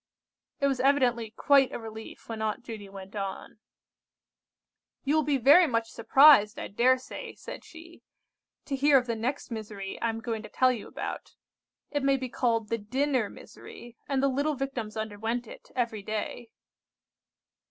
[0.59, 3.59] It was evidently quite a relief when Aunt Judy went on:—
[5.03, 8.01] "You will be very much surprised, I dare say," said she,
[8.65, 11.35] "to hear of the next misery I am going to tell you about.
[11.91, 16.49] It may be called the dinner misery, and the little Victims underwent it every day."